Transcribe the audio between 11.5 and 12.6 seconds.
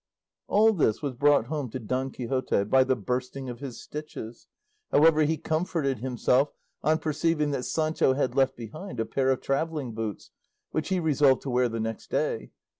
wear the next day.